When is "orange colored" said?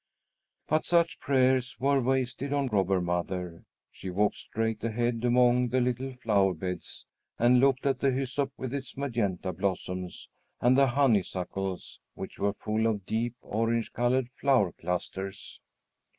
13.41-14.31